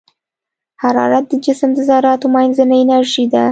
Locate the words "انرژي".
2.83-3.25